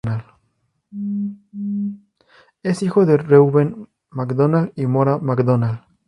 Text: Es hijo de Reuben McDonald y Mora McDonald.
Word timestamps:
Es 2.63 2.81
hijo 2.81 3.05
de 3.05 3.17
Reuben 3.17 3.87
McDonald 4.09 4.71
y 4.75 4.87
Mora 4.87 5.19
McDonald. 5.19 5.81